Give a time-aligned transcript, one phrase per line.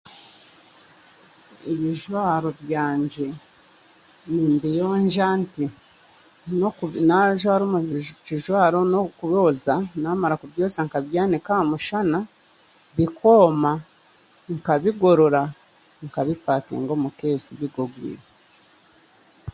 [1.71, 3.27] Ebijwaaro byangye
[4.33, 5.65] nimbiyoonja nti,
[7.07, 7.79] najwaara omu
[8.25, 12.19] kijwaaro n'okwooza namara kubyooza nk'abyanika aha mushana
[12.95, 13.71] bikooma
[14.53, 15.43] nkabigorora,
[16.05, 18.25] nkabi pakinga omu keesi bigorwiire.